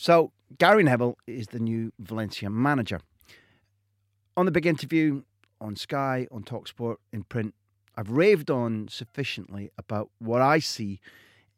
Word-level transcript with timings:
So, 0.00 0.30
Gary 0.58 0.84
Neville 0.84 1.18
is 1.26 1.48
the 1.48 1.58
new 1.58 1.92
Valencia 1.98 2.48
manager. 2.48 3.00
On 4.36 4.46
the 4.46 4.52
big 4.52 4.64
interview 4.64 5.22
on 5.60 5.74
Sky, 5.74 6.28
on 6.30 6.44
Talksport, 6.44 6.98
in 7.12 7.24
print, 7.24 7.52
I've 7.96 8.12
raved 8.12 8.48
on 8.48 8.86
sufficiently 8.86 9.72
about 9.76 10.10
what 10.20 10.40
I 10.40 10.60
see 10.60 11.00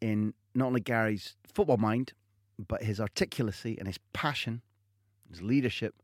in 0.00 0.32
not 0.54 0.68
only 0.68 0.80
Gary's 0.80 1.36
football 1.52 1.76
mind, 1.76 2.14
but 2.58 2.82
his 2.82 2.98
articulacy 2.98 3.76
and 3.76 3.86
his 3.86 3.98
passion, 4.14 4.62
his 5.28 5.42
leadership, 5.42 6.02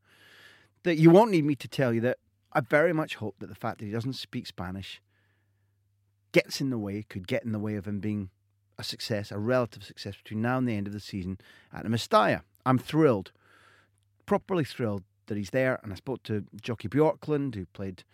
that 0.82 0.98
you 0.98 1.08
won't 1.08 1.30
need 1.30 1.46
me 1.46 1.54
to 1.54 1.68
tell 1.68 1.94
you 1.94 2.02
that 2.02 2.18
I 2.52 2.60
very 2.60 2.92
much 2.92 3.14
hope 3.14 3.36
that 3.38 3.48
the 3.48 3.54
fact 3.54 3.78
that 3.78 3.86
he 3.86 3.92
doesn't 3.92 4.12
speak 4.12 4.46
Spanish 4.46 5.00
gets 6.32 6.60
in 6.60 6.68
the 6.68 6.76
way, 6.76 7.02
could 7.08 7.26
get 7.26 7.44
in 7.44 7.52
the 7.52 7.58
way 7.58 7.76
of 7.76 7.86
him 7.86 7.98
being 7.98 8.28
a 8.78 8.84
success, 8.84 9.30
a 9.30 9.38
relative 9.38 9.84
success 9.84 10.16
between 10.16 10.42
now 10.42 10.58
and 10.58 10.68
the 10.68 10.76
end 10.76 10.86
of 10.86 10.92
the 10.92 11.00
season 11.00 11.38
at 11.72 11.84
the 11.84 11.88
Mestalla. 11.88 12.42
I'm 12.64 12.78
thrilled, 12.78 13.32
properly 14.26 14.64
thrilled 14.64 15.04
that 15.26 15.36
he's 15.36 15.50
there. 15.50 15.80
And 15.82 15.92
I 15.92 15.96
spoke 15.96 16.22
to 16.24 16.44
Jockey 16.60 16.88
Bjorklund, 16.88 17.54
who 17.54 17.66
played 17.66 18.04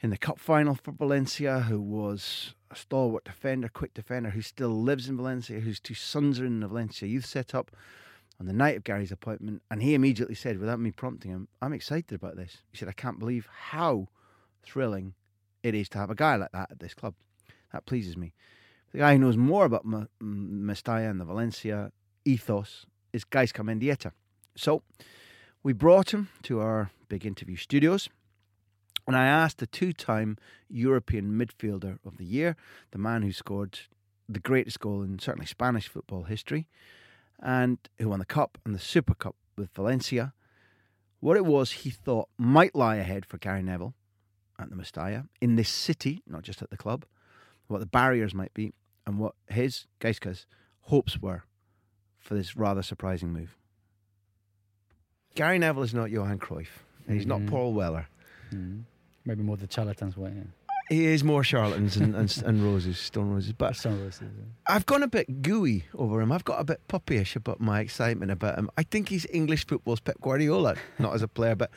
in 0.00 0.10
the 0.10 0.18
cup 0.18 0.38
final 0.38 0.74
for 0.74 0.92
Valencia, 0.92 1.60
who 1.60 1.80
was 1.80 2.54
a 2.70 2.76
stalwart 2.76 3.24
defender, 3.24 3.68
quick 3.68 3.94
defender, 3.94 4.30
who 4.30 4.42
still 4.42 4.82
lives 4.82 5.08
in 5.08 5.16
Valencia, 5.16 5.60
whose 5.60 5.80
two 5.80 5.94
sons 5.94 6.40
are 6.40 6.46
in 6.46 6.60
the 6.60 6.68
Valencia 6.68 7.08
youth 7.08 7.26
setup 7.26 7.70
on 8.40 8.46
the 8.46 8.52
night 8.52 8.76
of 8.76 8.84
Gary's 8.84 9.12
appointment. 9.12 9.62
And 9.70 9.82
he 9.82 9.94
immediately 9.94 10.34
said, 10.34 10.58
without 10.58 10.80
me 10.80 10.90
prompting 10.90 11.30
him, 11.30 11.48
I'm 11.62 11.72
excited 11.72 12.14
about 12.14 12.36
this. 12.36 12.58
He 12.70 12.76
said, 12.76 12.88
I 12.88 12.92
can't 12.92 13.18
believe 13.18 13.48
how 13.70 14.08
thrilling 14.62 15.14
it 15.62 15.74
is 15.74 15.88
to 15.90 15.98
have 15.98 16.10
a 16.10 16.14
guy 16.14 16.36
like 16.36 16.52
that 16.52 16.70
at 16.70 16.80
this 16.80 16.94
club. 16.94 17.14
That 17.72 17.86
pleases 17.86 18.16
me. 18.16 18.34
The 18.94 19.00
guy 19.00 19.14
who 19.14 19.18
knows 19.18 19.36
more 19.36 19.64
about 19.64 19.84
M- 19.84 20.08
Mestalla 20.22 21.10
and 21.10 21.20
the 21.20 21.24
Valencia 21.24 21.90
ethos 22.24 22.86
is 23.12 23.24
Gaizka 23.24 23.64
Mendieta. 23.64 24.12
So 24.54 24.82
we 25.64 25.72
brought 25.72 26.14
him 26.14 26.28
to 26.44 26.60
our 26.60 26.92
big 27.08 27.26
interview 27.26 27.56
studios. 27.56 28.08
And 29.08 29.16
I 29.16 29.26
asked 29.26 29.58
the 29.58 29.66
two 29.66 29.92
time 29.92 30.38
European 30.68 31.32
midfielder 31.32 31.98
of 32.06 32.18
the 32.18 32.24
year, 32.24 32.54
the 32.92 32.98
man 32.98 33.22
who 33.22 33.32
scored 33.32 33.80
the 34.28 34.38
greatest 34.38 34.78
goal 34.78 35.02
in 35.02 35.18
certainly 35.18 35.46
Spanish 35.46 35.88
football 35.88 36.22
history, 36.22 36.68
and 37.40 37.78
who 37.98 38.10
won 38.10 38.20
the 38.20 38.24
Cup 38.24 38.58
and 38.64 38.76
the 38.76 38.78
Super 38.78 39.14
Cup 39.14 39.34
with 39.58 39.70
Valencia, 39.74 40.34
what 41.18 41.36
it 41.36 41.44
was 41.44 41.72
he 41.72 41.90
thought 41.90 42.28
might 42.38 42.76
lie 42.76 42.94
ahead 42.94 43.26
for 43.26 43.38
Gary 43.38 43.64
Neville 43.64 43.94
at 44.56 44.70
the 44.70 44.76
Mestalla 44.76 45.26
in 45.40 45.56
this 45.56 45.68
city, 45.68 46.22
not 46.28 46.42
just 46.42 46.62
at 46.62 46.70
the 46.70 46.76
club, 46.76 47.04
what 47.66 47.80
the 47.80 47.86
barriers 47.86 48.32
might 48.32 48.54
be, 48.54 48.72
and 49.06 49.18
what 49.18 49.34
his, 49.48 49.86
Gaizka's, 50.00 50.46
hopes 50.82 51.18
were 51.20 51.44
for 52.18 52.34
this 52.34 52.56
rather 52.56 52.82
surprising 52.82 53.32
move. 53.32 53.56
Gary 55.34 55.58
Neville 55.58 55.82
is 55.82 55.94
not 55.94 56.10
Johan 56.10 56.38
Cruyff, 56.38 56.68
and 57.06 57.16
he's 57.16 57.24
Mhm. 57.26 57.28
not 57.40 57.46
Paul 57.46 57.72
Weller. 57.74 58.06
Mm. 58.52 58.84
Maybe 59.24 59.42
more 59.42 59.56
the 59.56 59.66
charlatans 59.70 60.16
way. 60.16 60.32
Yeah. 60.36 60.42
He 60.90 61.06
is 61.06 61.24
more 61.24 61.42
charlatans 61.42 61.96
and, 61.96 62.14
and, 62.14 62.42
and 62.44 62.62
roses, 62.62 62.98
stone 62.98 63.30
roses. 63.30 63.54
But 63.54 63.74
Some 63.74 64.00
roses, 64.02 64.20
yeah. 64.36 64.44
I've 64.68 64.84
gone 64.84 65.02
a 65.02 65.08
bit 65.08 65.40
gooey 65.42 65.86
over 65.94 66.20
him. 66.20 66.30
I've 66.30 66.44
got 66.44 66.60
a 66.60 66.64
bit 66.64 66.86
puppyish 66.88 67.34
about 67.36 67.58
my 67.58 67.80
excitement 67.80 68.30
about 68.30 68.58
him. 68.58 68.70
I 68.76 68.82
think 68.82 69.08
he's 69.08 69.26
English 69.32 69.66
football's 69.66 70.00
Pep 70.00 70.20
Guardiola, 70.20 70.76
not 70.98 71.14
as 71.14 71.22
a 71.22 71.28
player, 71.28 71.54
but 71.56 71.70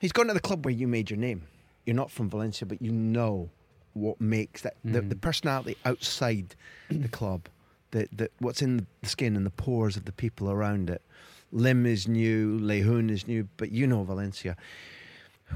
he's 0.00 0.10
gone 0.12 0.26
to 0.26 0.34
the 0.34 0.40
club 0.40 0.64
where 0.64 0.74
you 0.74 0.88
made 0.88 1.10
your 1.10 1.18
name. 1.18 1.46
You're 1.84 1.94
not 1.96 2.10
from 2.10 2.28
Valencia, 2.28 2.66
but 2.66 2.82
you 2.82 2.90
know 2.90 3.50
what 3.96 4.20
makes 4.20 4.62
that 4.62 4.76
the, 4.84 5.00
the 5.00 5.14
Mhm. 5.14 5.20
personality 5.20 5.76
outside 5.84 6.54
the 6.90 7.08
club, 7.08 7.48
the, 7.92 8.08
the 8.12 8.30
what's 8.38 8.62
in 8.62 8.76
the 9.02 9.08
skin 9.08 9.36
and 9.36 9.44
the 9.46 9.50
pores 9.64 9.96
of 9.96 10.04
the 10.04 10.12
people 10.12 10.50
around 10.50 10.90
it. 10.90 11.02
Lim 11.52 11.86
is 11.86 12.06
new, 12.06 12.58
Lay 12.58 12.80
Hoon 12.80 13.08
is 13.10 13.26
new, 13.26 13.48
but 13.56 13.70
you 13.72 13.86
know 13.86 14.02
Valencia. 14.04 14.56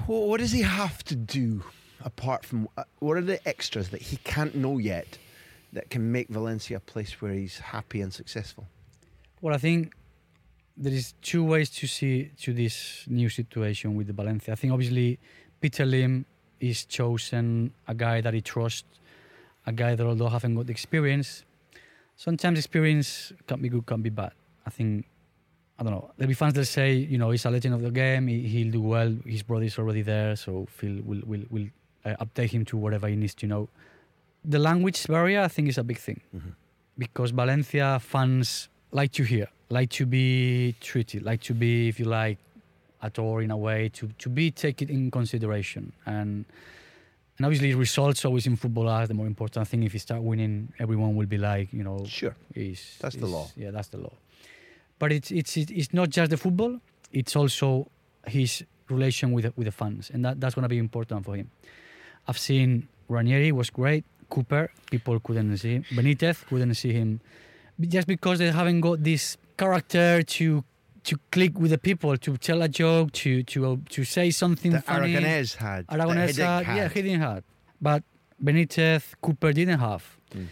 What, 0.07 0.29
what 0.29 0.41
does 0.41 0.53
he 0.53 0.63
have 0.63 1.03
to 1.05 1.17
do 1.17 1.65
apart 2.05 2.45
from 2.47 2.69
uh, 2.77 2.85
what 3.01 3.17
are 3.17 3.23
the 3.35 3.47
extras 3.47 3.91
that 3.91 4.01
he 4.03 4.17
can't 4.19 4.55
know 4.55 4.79
yet 4.79 5.19
that 5.73 5.91
can 5.91 6.11
make 6.11 6.29
Valencia 6.29 6.77
a 6.79 6.81
place 6.81 7.21
where 7.21 7.33
he's 7.33 7.59
happy 7.59 8.01
and 8.01 8.13
successful? 8.15 8.67
Well, 9.41 9.55
I 9.55 9.59
think 9.59 9.95
there 10.77 10.93
is 10.93 11.13
two 11.23 11.45
ways 11.45 11.69
to 11.71 11.87
see 11.87 12.31
to 12.41 12.53
this 12.55 13.05
new 13.09 13.29
situation 13.29 13.95
with 13.97 14.07
the 14.07 14.13
Valencia. 14.15 14.53
I 14.53 14.57
think 14.57 14.73
obviously 14.73 15.19
Peter 15.61 15.85
Lim 15.85 16.25
is 16.61 16.85
chosen 16.85 17.73
a 17.89 17.95
guy 17.95 18.21
that 18.21 18.35
he 18.35 18.41
trusts, 18.41 18.85
a 19.67 19.73
guy 19.73 19.95
that 19.95 20.07
although 20.07 20.29
haven't 20.29 20.55
got 20.55 20.67
the 20.67 20.73
experience, 20.73 21.45
sometimes 22.17 22.59
experience 22.59 23.33
can 23.47 23.61
be 23.61 23.69
good, 23.69 23.87
can 23.87 24.03
be 24.03 24.11
bad. 24.11 24.33
I 24.67 24.71
think 24.71 25.07
I 25.79 25.83
don't 25.83 25.93
know. 25.93 26.11
There'll 26.19 26.29
be 26.29 26.35
fans 26.35 26.53
that 26.55 26.67
say, 26.67 26.93
you 26.93 27.17
know, 27.17 27.31
he's 27.31 27.47
a 27.47 27.51
legend 27.51 27.75
of 27.75 27.81
the 27.81 27.91
game. 27.91 28.27
He, 28.27 28.47
he'll 28.47 28.71
do 28.73 28.83
well. 28.83 29.17
His 29.25 29.43
brother 29.43 29.65
is 29.65 29.79
already 29.79 30.03
there, 30.03 30.37
so 30.37 30.67
Phil 30.71 31.01
will 31.05 31.23
will 31.25 31.45
will 31.51 31.69
uh, 32.05 32.17
update 32.25 32.51
him 32.51 32.65
to 32.67 32.77
whatever 32.77 33.09
he 33.09 33.17
needs 33.17 33.35
to 33.37 33.47
know. 33.47 33.69
The 34.45 34.59
language 34.59 35.07
barrier, 35.07 35.41
I 35.41 35.49
think, 35.49 35.69
is 35.69 35.79
a 35.79 35.85
big 35.85 35.99
thing 35.99 36.21
Mhm. 36.37 36.55
because 36.99 37.31
Valencia 37.31 37.99
fans 38.01 38.69
like 38.93 39.13
to 39.13 39.23
hear, 39.25 39.49
like 39.71 39.89
to 39.91 40.05
be 40.05 40.75
treated, 40.81 41.23
like 41.23 41.41
to 41.43 41.55
be, 41.55 41.89
if 41.89 41.99
you 41.99 42.05
like, 42.07 42.39
adored 43.03 43.45
in 43.45 43.51
a 43.51 43.57
way, 43.57 43.89
to 43.91 44.09
to 44.19 44.29
be 44.29 44.51
taken 44.51 44.89
in 44.91 45.11
consideration. 45.11 45.93
And 46.07 46.45
and 47.37 47.47
obviously, 47.47 47.75
results 47.75 48.25
always 48.25 48.47
in 48.47 48.57
football 48.57 48.89
are 48.89 49.07
the 49.07 49.15
more 49.15 49.27
important 49.27 49.67
thing. 49.69 49.83
If 49.83 49.95
you 49.95 50.01
start 50.01 50.23
winning, 50.23 50.73
everyone 50.79 51.17
will 51.17 51.27
be 51.27 51.39
like, 51.39 51.73
you 51.73 51.83
know, 51.83 52.05
Sure. 52.07 52.35
is 52.55 52.97
That's 53.01 53.17
the 53.17 53.27
law. 53.27 53.49
Yeah, 53.57 53.71
that's 53.71 53.89
the 53.89 53.99
law. 53.99 54.13
But 54.99 55.13
it's 55.13 55.31
it's 55.31 55.57
it's 55.57 55.93
not 55.95 56.11
just 56.11 56.31
the 56.31 56.37
football; 56.37 56.81
it's 57.13 57.35
also 57.37 57.89
his 58.27 58.63
relation 58.91 59.33
with 59.33 59.45
the, 59.45 59.53
with 59.57 59.65
the 59.67 59.73
fans, 59.73 60.11
and 60.13 60.25
that, 60.25 60.41
that's 60.41 60.55
going 60.55 60.65
to 60.65 60.69
be 60.69 60.77
important 60.79 61.25
for 61.25 61.37
him. 61.37 61.51
I've 62.29 62.37
seen 62.39 62.89
Ranieri 63.09 63.53
was 63.53 63.71
great. 63.71 64.05
Cúper, 64.31 64.69
people 64.91 65.19
couldn't 65.21 65.57
see. 65.57 65.75
him. 65.77 65.85
Benitez 65.91 66.45
couldn't 66.47 66.75
see 66.75 66.93
him, 66.93 67.21
just 67.81 68.07
because 68.07 68.39
they 68.39 68.51
haven't 68.53 68.81
got 68.83 69.03
this 69.03 69.37
character 69.57 70.23
to 70.23 70.63
to 71.05 71.19
click 71.31 71.59
with 71.59 71.71
the 71.71 71.79
people, 71.79 72.17
to 72.17 72.37
tell 72.37 72.63
a 72.63 72.69
joke, 72.69 73.13
to 73.13 73.43
to 73.45 73.73
uh, 73.73 73.77
to 73.91 74.05
say 74.05 74.31
something 74.31 74.73
That 74.73 74.85
funny. 74.85 75.15
Aragonés 75.15 75.57
had. 75.57 75.87
Aragonés 75.87 76.31
Hiddink 76.31 76.65
had, 76.65 76.77
yeah, 76.77 76.89
he 76.89 77.03
didn't 77.03 77.21
have. 77.23 77.43
But 77.81 78.03
Benitez, 78.43 79.15
Cúper 79.23 79.55
didn't 79.55 79.79
have. 79.79 80.05
Mm. 80.35 80.47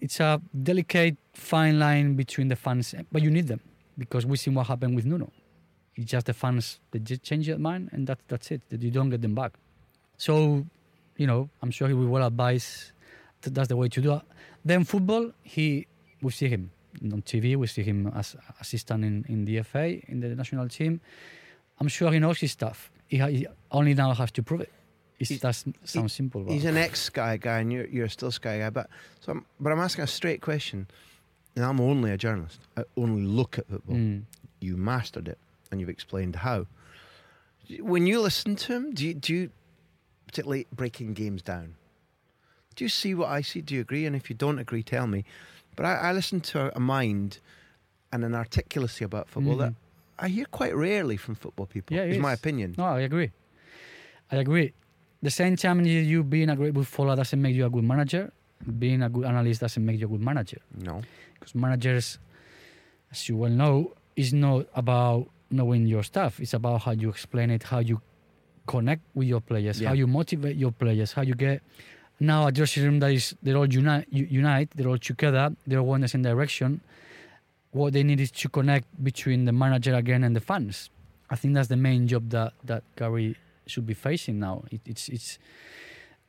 It's 0.00 0.20
a 0.20 0.40
delicate 0.62 1.16
fine 1.34 1.78
line 1.78 2.14
between 2.14 2.48
the 2.48 2.56
fans, 2.56 2.94
but 3.10 3.22
you 3.22 3.30
need 3.30 3.48
them 3.48 3.60
because 3.98 4.26
we've 4.26 4.38
seen 4.38 4.54
what 4.54 4.66
happened 4.66 4.94
with 4.94 5.06
Nuno. 5.06 5.30
It's 5.94 6.10
just 6.10 6.26
the 6.26 6.34
fans 6.34 6.78
that 6.90 7.04
just 7.04 7.22
change 7.22 7.46
their 7.46 7.58
mind, 7.58 7.88
and 7.92 8.06
that, 8.06 8.18
that's 8.28 8.50
it. 8.50 8.62
That 8.68 8.82
you 8.82 8.90
don't 8.90 9.08
get 9.08 9.22
them 9.22 9.34
back. 9.34 9.52
So, 10.18 10.66
you 11.16 11.26
know, 11.26 11.48
I'm 11.62 11.70
sure 11.70 11.88
he 11.88 11.94
will 11.94 12.08
well 12.08 12.26
advise 12.26 12.92
that 13.42 13.54
that's 13.54 13.68
the 13.68 13.76
way 13.76 13.88
to 13.88 14.00
do 14.00 14.14
it. 14.14 14.22
Then 14.64 14.84
football, 14.84 15.32
he 15.42 15.86
we 16.20 16.30
see 16.32 16.48
him 16.48 16.70
on 17.02 17.22
TV. 17.22 17.56
We 17.56 17.66
see 17.66 17.82
him 17.82 18.06
as 18.14 18.36
assistant 18.60 19.04
in, 19.04 19.24
in 19.28 19.44
the 19.44 19.62
FA 19.62 20.00
in 20.10 20.20
the 20.20 20.28
national 20.34 20.68
team. 20.68 21.00
I'm 21.80 21.88
sure 21.88 22.10
he 22.12 22.18
knows 22.18 22.40
his 22.40 22.52
stuff. 22.52 22.90
He, 23.08 23.18
ha- 23.18 23.26
he 23.28 23.46
only 23.70 23.94
now 23.94 24.12
has 24.14 24.30
to 24.32 24.42
prove 24.42 24.62
it. 24.62 24.72
It's, 25.18 25.30
He- 25.30 25.36
that 25.36 25.54
sounds 25.84 26.12
simple. 26.12 26.42
But 26.42 26.52
He's 26.52 26.64
an 26.64 26.76
ex 26.76 27.00
Sky 27.00 27.36
guy, 27.36 27.60
and 27.60 27.72
you're, 27.72 27.86
you're 27.86 28.08
still 28.08 28.30
Sky 28.30 28.58
guy. 28.58 28.70
But 28.70 28.88
so, 29.20 29.32
I'm, 29.32 29.46
but 29.60 29.72
I'm 29.72 29.78
asking 29.78 30.04
a 30.04 30.06
straight 30.06 30.40
question. 30.40 30.86
And 31.54 31.64
I'm 31.64 31.80
only 31.80 32.10
a 32.10 32.18
journalist. 32.18 32.60
I 32.76 32.84
only 32.98 33.22
look 33.22 33.58
at 33.58 33.66
football. 33.66 33.96
Mm. 33.96 34.24
You 34.60 34.76
mastered 34.76 35.28
it, 35.28 35.38
and 35.70 35.80
you've 35.80 35.88
explained 35.88 36.36
how. 36.36 36.66
When 37.80 38.06
you 38.06 38.20
listen 38.20 38.56
to 38.56 38.74
him, 38.74 38.92
do 38.94 39.06
you, 39.06 39.14
do 39.14 39.34
you 39.34 39.50
particularly 40.26 40.66
breaking 40.72 41.14
games 41.14 41.42
down? 41.42 41.74
Do 42.74 42.84
you 42.84 42.90
see 42.90 43.14
what 43.14 43.28
I 43.30 43.40
see? 43.40 43.62
Do 43.62 43.74
you 43.74 43.80
agree? 43.80 44.04
And 44.04 44.14
if 44.14 44.28
you 44.28 44.36
don't 44.36 44.58
agree, 44.58 44.82
tell 44.82 45.06
me. 45.06 45.24
But 45.76 45.86
I, 45.86 45.94
I 46.08 46.12
listen 46.12 46.40
to 46.52 46.74
a 46.76 46.80
mind 46.80 47.38
and 48.12 48.24
an 48.24 48.32
articulacy 48.32 49.02
about 49.04 49.28
football 49.28 49.56
that 49.58 49.70
Mhm. 49.72 49.76
I 50.18 50.28
hear 50.28 50.46
quite 50.46 50.74
rarely 50.74 51.16
from 51.18 51.34
football 51.34 51.66
people. 51.66 51.94
Yeah, 51.96 52.04
it 52.04 52.12
is 52.12 52.18
my 52.18 52.32
opinion. 52.32 52.74
No, 52.78 52.84
I 52.84 53.00
agree. 53.00 53.30
I 54.32 54.36
agree. 54.36 54.72
The 55.22 55.30
same 55.30 55.56
time 55.56 55.84
you, 55.84 56.00
you 56.00 56.22
being 56.24 56.48
a 56.50 56.56
great 56.56 56.74
footballer 56.74 57.16
doesn't 57.16 57.40
make 57.40 57.54
you 57.54 57.66
a 57.66 57.70
good 57.70 57.84
manager. 57.84 58.32
being 58.78 59.02
a 59.02 59.08
good 59.10 59.26
analyst 59.26 59.60
doesn't 59.60 59.84
make 59.84 60.00
you 60.00 60.06
a 60.06 60.08
good 60.08 60.22
manager 60.22 60.60
No. 60.78 61.02
because 61.34 61.54
managers, 61.54 62.18
as 63.12 63.28
you 63.28 63.36
well 63.36 63.50
know, 63.50 63.92
is 64.16 64.32
not 64.32 64.64
about 64.74 65.28
knowing 65.50 65.86
your 65.86 66.02
stuff. 66.02 66.40
It's 66.40 66.54
about 66.54 66.80
how 66.84 66.92
you 66.92 67.10
explain 67.10 67.50
it, 67.50 67.62
how 67.64 67.80
you 67.80 68.00
connect 68.66 69.02
with 69.14 69.28
your 69.28 69.42
players, 69.42 69.78
Yeah. 69.78 69.88
how 69.88 69.94
you 69.94 70.06
motivate 70.06 70.56
your 70.56 70.72
players, 70.72 71.12
how 71.12 71.20
you 71.22 71.34
get 71.34 71.60
now 72.18 72.46
a 72.46 72.52
dressing 72.52 72.84
room 72.84 72.98
that 73.00 73.12
is 73.12 73.34
they're 73.42 73.56
all 73.56 73.66
unite, 73.66 74.06
unite, 74.10 74.70
they're 74.74 74.88
all 74.88 74.98
together, 74.98 75.50
they're 75.66 75.80
all 75.80 75.94
in 75.94 76.00
the 76.00 76.08
same 76.08 76.22
direction. 76.22 76.80
What 77.72 77.92
they 77.92 78.02
need 78.02 78.20
is 78.20 78.30
to 78.30 78.48
connect 78.48 78.86
between 79.04 79.44
the 79.44 79.52
manager 79.52 79.94
again 79.94 80.24
and 80.24 80.34
the 80.34 80.40
fans. 80.40 80.88
I 81.28 81.36
think 81.36 81.54
that's 81.54 81.68
the 81.68 81.76
main 81.76 82.08
job 82.08 82.30
that 82.30 82.52
that 82.64 82.82
Gary 82.96 83.36
should 83.66 83.86
be 83.86 83.94
facing 83.94 84.38
now. 84.38 84.64
It, 84.70 84.80
it's 84.86 85.08
it's 85.08 85.38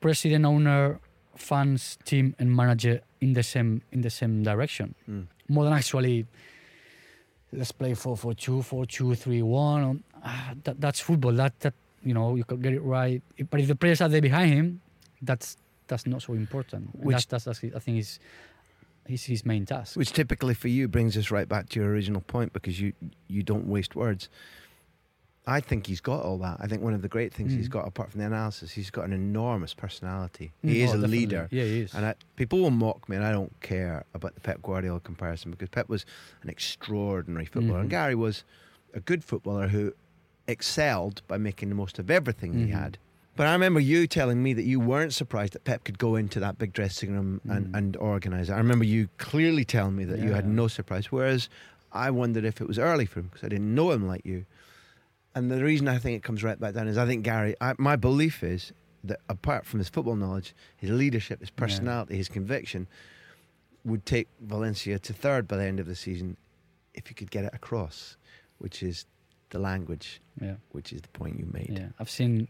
president, 0.01 0.45
owner, 0.45 0.99
fans, 1.35 1.97
team, 2.03 2.35
and 2.39 2.53
manager 2.53 3.01
in 3.21 3.33
the 3.33 3.43
same 3.43 3.81
in 3.91 4.01
the 4.01 4.09
same 4.09 4.43
direction. 4.43 4.95
Mm. 5.09 5.27
More 5.47 5.63
than 5.63 5.73
actually, 5.73 6.25
let's 7.53 7.71
play 7.71 7.93
four 7.93 8.17
four 8.17 8.33
two, 8.33 8.61
four 8.61 8.85
two 8.85 9.15
three 9.15 9.41
one. 9.41 10.03
Ah, 10.23 10.53
that, 10.63 10.81
that's 10.81 10.99
football. 10.99 11.31
That 11.31 11.57
that 11.61 11.73
you 12.03 12.13
know 12.13 12.35
you 12.35 12.43
can 12.43 12.59
get 12.59 12.73
it 12.73 12.81
right. 12.81 13.21
But 13.49 13.61
if 13.61 13.67
the 13.67 13.75
players 13.75 14.01
are 14.01 14.09
there 14.09 14.21
behind 14.21 14.53
him, 14.53 14.81
that's 15.21 15.57
that's 15.87 16.05
not 16.05 16.21
so 16.21 16.33
important. 16.33 16.93
And 16.95 17.03
Which- 17.05 17.27
that's, 17.27 17.43
that's 17.45 17.59
that's 17.61 17.75
I 17.75 17.79
think 17.79 17.99
is 17.99 18.19
his 19.05 19.23
his 19.25 19.45
main 19.45 19.65
task. 19.65 19.95
Which 19.95 20.11
typically 20.11 20.53
for 20.53 20.67
you 20.67 20.87
brings 20.87 21.15
us 21.17 21.31
right 21.31 21.47
back 21.47 21.69
to 21.69 21.79
your 21.79 21.89
original 21.89 22.21
point 22.21 22.53
because 22.53 22.79
you 22.79 22.93
you 23.27 23.43
don't 23.43 23.67
waste 23.67 23.95
words. 23.95 24.29
I 25.49 25.61
think 25.61 25.87
he's 25.87 26.01
got 26.01 26.23
all 26.23 26.37
that. 26.39 26.57
I 26.59 26.67
think 26.67 26.81
one 26.81 26.93
of 26.93 27.01
the 27.01 27.07
great 27.07 27.33
things 27.33 27.53
he's 27.53 27.69
got, 27.69 27.87
apart 27.87 28.11
from 28.11 28.19
the 28.19 28.25
analysis, 28.27 28.69
he's 28.71 28.89
got 28.91 29.05
an 29.05 29.13
enormous 29.13 29.73
personality. 29.73 30.51
Mm, 30.61 30.69
He 30.69 30.81
is 30.81 30.89
oh, 30.89 30.93
a 30.93 30.95
definitely. 30.97 31.17
leader. 31.19 31.47
Yeah, 31.51 31.63
he 31.63 31.79
is. 31.83 31.93
And 31.93 32.05
I, 32.05 32.15
people 32.35 32.59
will 32.59 32.69
mock 32.69 33.07
me, 33.07 33.15
and 33.15 33.23
I 33.25 33.31
don't 33.31 33.57
care 33.61 34.03
about 34.13 34.35
the 34.35 34.41
Pep 34.41 34.61
Guardiola 34.61 34.99
comparison 34.99 35.51
because 35.51 35.69
Pep 35.69 35.87
was 35.87 36.05
an 36.43 36.49
extraordinary 36.49 37.45
footballer, 37.45 37.79
and 37.79 37.87
Mhm. 37.87 37.91
Gary 37.91 38.15
was 38.15 38.43
a 38.93 38.99
good 38.99 39.23
footballer 39.23 39.69
who 39.69 39.93
excelled 40.49 41.21
by 41.29 41.37
making 41.37 41.69
the 41.69 41.75
most 41.75 41.97
of 41.97 42.11
everything 42.11 42.53
he 42.53 42.65
Mhm. 42.65 42.71
had. 42.71 42.97
But 43.37 43.45
I 43.47 43.53
remember 43.53 43.79
you 43.79 44.07
telling 44.07 44.41
me 44.41 44.53
that 44.53 44.63
you 44.63 44.79
weren't 44.79 45.13
surprised 45.13 45.53
that 45.53 45.63
Pep 45.63 45.83
could 45.83 45.99
go 45.99 46.15
into 46.15 46.39
that 46.39 46.57
big 46.57 46.73
dressing 46.73 47.13
room 47.13 47.39
and, 47.47 47.67
Mm. 47.67 47.77
and 47.77 47.97
organise 47.97 48.49
it. 48.49 48.53
I 48.53 48.57
remember 48.57 48.83
you 48.83 49.09
clearly 49.19 49.63
telling 49.63 49.95
me 49.95 50.05
that 50.05 50.19
you 50.19 50.33
had 50.33 50.47
no 50.47 50.67
surprise, 50.67 51.11
whereas 51.11 51.47
I 51.91 52.09
wondered 52.09 52.43
if 52.45 52.59
it 52.59 52.67
was 52.67 52.79
early 52.79 53.05
for 53.05 53.19
him 53.19 53.27
because 53.27 53.43
I 53.43 53.49
didn't 53.49 53.73
know 53.73 53.91
him 53.91 54.07
like 54.07 54.25
you. 54.25 54.45
And 55.35 55.51
the 55.51 55.63
reason 55.63 55.87
I 55.87 55.99
think 55.99 56.17
it 56.17 56.23
comes 56.23 56.43
right 56.43 56.59
back 56.59 56.73
down 56.73 56.87
is 56.87 56.97
I 56.97 57.05
think 57.05 57.23
Gary, 57.23 57.55
I, 57.61 57.75
my 57.77 57.95
belief 57.95 58.43
is 58.43 58.73
that 59.03 59.19
apart 59.29 59.67
from 59.67 59.79
his 59.79 59.87
football 59.87 60.15
knowledge, 60.15 60.55
his 60.75 60.89
leadership, 60.89 61.39
his 61.39 61.51
personality, 61.51 62.17
his 62.17 62.27
conviction 62.29 62.87
would 63.85 64.03
take 64.05 64.27
Valencia 64.41 64.97
to 64.97 65.13
third 65.13 65.47
by 65.47 65.57
the 65.57 65.63
end 65.63 65.79
of 65.79 65.85
the 65.85 65.95
season 65.95 66.37
if 66.95 67.05
he 67.07 67.13
could 67.13 67.29
get 67.29 67.45
it 67.45 67.53
across, 67.53 68.17
which 68.57 68.81
is 68.81 69.05
the 69.51 69.59
language, 69.59 70.21
yeah. 70.41 70.55
which 70.71 70.91
is 70.91 71.01
the 71.01 71.07
point 71.09 71.37
you 71.39 71.47
made. 71.53 71.69
Yeah, 71.71 71.89
I've 71.99 72.09
seen 72.09 72.47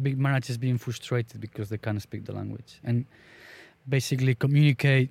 big 0.00 0.18
managers 0.18 0.56
being 0.56 0.78
frustrated 0.78 1.40
because 1.40 1.68
they 1.68 1.78
can't 1.78 2.00
speak 2.00 2.24
the 2.24 2.32
language 2.32 2.80
and 2.84 3.04
basically 3.88 4.34
communicate 4.34 5.10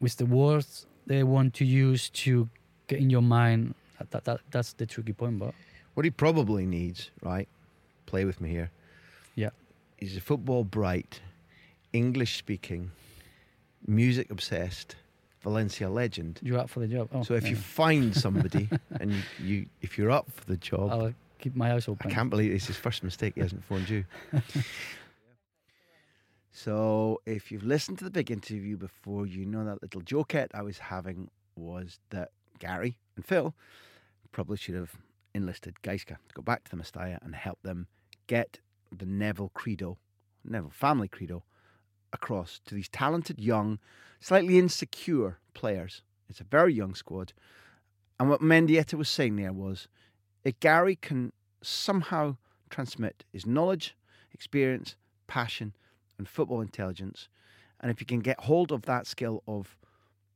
with 0.00 0.16
the 0.16 0.26
words 0.26 0.86
they 1.06 1.22
want 1.22 1.54
to 1.54 1.64
use 1.64 2.10
to 2.10 2.48
get 2.88 2.98
in 2.98 3.10
your 3.10 3.22
mind. 3.22 3.74
That, 3.98 4.10
that, 4.10 4.24
that 4.24 4.40
that's 4.50 4.72
the 4.74 4.86
tricky 4.86 5.12
point, 5.12 5.38
but 5.38 5.54
What 5.94 6.04
he 6.04 6.10
probably 6.10 6.66
needs, 6.66 7.10
right? 7.22 7.48
Play 8.06 8.24
with 8.24 8.40
me 8.40 8.50
here. 8.50 8.70
Yeah. 9.34 9.50
He's 9.98 10.16
a 10.16 10.20
football 10.20 10.64
bright, 10.64 11.20
English 11.92 12.36
speaking, 12.36 12.90
music 13.86 14.30
obsessed 14.30 14.96
Valencia 15.42 15.88
legend. 15.88 16.38
you're 16.42 16.58
up 16.58 16.70
for 16.70 16.80
the 16.80 16.86
job. 16.86 17.08
Oh, 17.12 17.22
so 17.22 17.34
if 17.34 17.44
yeah. 17.44 17.50
you 17.50 17.56
find 17.56 18.16
somebody 18.26 18.68
and 19.00 19.12
you, 19.12 19.22
you 19.44 19.66
if 19.80 19.98
you're 19.98 20.10
up 20.10 20.30
for 20.30 20.44
the 20.44 20.56
job, 20.56 20.90
I'll 20.90 21.14
keep 21.42 21.56
my 21.56 21.74
eyes 21.74 21.88
open. 21.88 22.10
I 22.10 22.14
can't 22.14 22.30
believe 22.30 22.52
it's 22.52 22.66
his 22.66 22.76
first 22.76 23.02
mistake. 23.02 23.34
He 23.34 23.40
hasn't 23.40 23.64
phoned 23.64 23.88
you. 23.88 24.04
so, 26.52 27.20
if 27.26 27.50
you've 27.50 27.64
listened 27.64 27.98
to 27.98 28.04
the 28.04 28.10
big 28.10 28.30
interview 28.30 28.76
before, 28.76 29.26
you 29.26 29.44
know 29.44 29.64
that 29.64 29.82
little 29.82 30.02
jokette 30.02 30.48
I 30.54 30.62
was 30.62 30.78
having 30.78 31.30
was 31.56 31.98
that 32.10 32.30
Gary 32.58 32.96
and 33.16 33.26
Phil 33.26 33.54
probably 34.30 34.56
should 34.56 34.76
have 34.76 34.92
enlisted 35.34 35.74
Gaizka 35.82 36.16
to 36.28 36.34
go 36.34 36.42
back 36.42 36.64
to 36.64 36.70
the 36.70 36.82
Mestalla 36.82 37.18
and 37.22 37.34
help 37.34 37.58
them 37.62 37.88
get 38.26 38.60
the 38.96 39.06
Neville 39.06 39.50
credo, 39.52 39.98
Neville 40.44 40.70
family 40.70 41.08
credo, 41.08 41.42
across 42.12 42.60
to 42.66 42.74
these 42.74 42.88
talented, 42.88 43.40
young, 43.40 43.78
slightly 44.20 44.58
insecure 44.58 45.38
players. 45.54 46.02
It's 46.28 46.40
a 46.40 46.44
very 46.44 46.72
young 46.72 46.94
squad. 46.94 47.32
And 48.20 48.28
what 48.28 48.40
Mendieta 48.40 48.94
was 48.94 49.08
saying 49.08 49.36
there 49.36 49.52
was 49.52 49.88
if 50.44 50.58
Gary 50.60 50.96
can 50.96 51.32
somehow 51.62 52.36
transmit 52.70 53.24
his 53.32 53.46
knowledge, 53.46 53.96
experience, 54.32 54.96
passion, 55.26 55.74
and 56.18 56.28
football 56.28 56.60
intelligence, 56.60 57.28
and 57.80 57.90
if 57.90 58.00
you 58.00 58.06
can 58.06 58.20
get 58.20 58.40
hold 58.40 58.72
of 58.72 58.82
that 58.82 59.06
skill 59.06 59.42
of 59.46 59.76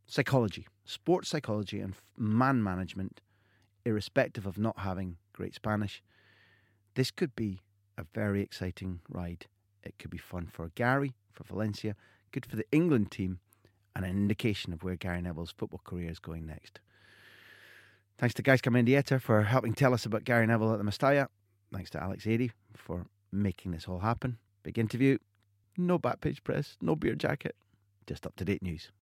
psychology, 0.07 0.67
sports 0.85 1.29
psychology, 1.29 1.81
and 1.81 1.95
man 2.17 2.63
management, 2.63 3.21
irrespective 3.85 4.47
of 4.47 4.59
not 4.59 4.79
having 4.79 5.17
great 5.33 5.55
Spanish, 5.55 6.03
this 6.95 7.11
could 7.11 7.35
be 7.37 7.61
a 7.99 8.05
very 8.15 8.43
exciting 8.43 9.01
ride. 9.09 9.47
It 9.83 9.99
could 9.99 10.11
be 10.11 10.19
fun 10.19 10.47
for 10.47 10.69
Gary, 10.75 11.15
for 11.33 11.45
Valencia, 11.45 11.95
good 12.33 12.47
for 12.47 12.57
the 12.57 12.67
England 12.73 13.11
team, 13.11 13.39
and 13.95 14.05
an 14.05 14.11
indication 14.11 14.73
of 14.73 14.83
where 14.83 14.97
Gary 14.97 15.23
Neville's 15.23 15.55
football 15.57 15.81
career 15.85 16.11
is 16.11 16.19
going 16.19 16.47
next. 16.47 16.81
Thanks 18.19 18.35
to 18.35 18.43
Gaizka 18.43 18.73
Mendieta 18.73 19.21
for 19.21 19.43
helping 19.43 19.75
tell 19.75 19.93
us 19.93 20.07
about 20.07 20.25
Gary 20.25 20.47
Neville 20.47 20.73
at 20.73 20.79
the 20.79 20.85
Mestalla. 20.85 21.29
Thanks 21.73 21.91
to 21.91 22.03
Alex 22.03 22.25
Adey 22.25 22.51
for 22.75 23.07
making 23.31 23.73
this 23.73 23.87
all 23.87 23.99
happen. 23.99 24.39
Big 24.63 24.79
interview. 24.79 25.19
No 25.77 25.99
back 25.99 26.23
page 26.23 26.43
press, 26.43 26.79
no 26.81 26.97
beer 26.97 27.15
jacket, 27.15 27.55
just 28.07 28.27
up 28.27 28.35
to 28.37 28.45
date 28.47 28.63
news. 28.63 28.91